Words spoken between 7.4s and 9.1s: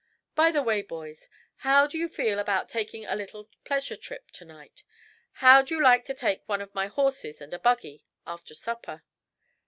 a buggy, after supper?"